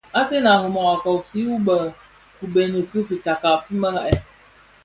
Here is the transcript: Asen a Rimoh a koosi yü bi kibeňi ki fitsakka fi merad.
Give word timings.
Asen 0.19 0.45
a 0.51 0.53
Rimoh 0.63 0.91
a 0.93 0.95
koosi 1.03 1.37
yü 1.45 1.55
bi 1.65 1.77
kibeňi 2.37 2.81
ki 2.89 2.99
fitsakka 3.07 3.51
fi 3.63 3.73
merad. 3.81 4.19